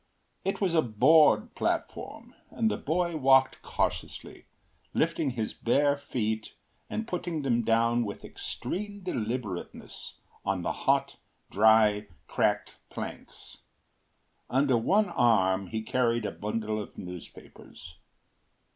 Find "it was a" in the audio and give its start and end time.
0.43-0.81